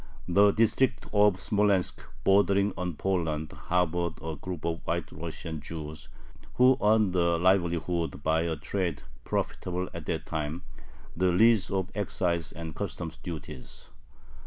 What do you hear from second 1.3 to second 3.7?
Smolensk bordering on Poland